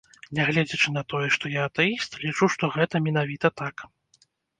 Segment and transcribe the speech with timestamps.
[0.37, 3.85] Нягледзячы на тое, што я атэіст, лічу, што гэта менавіта так.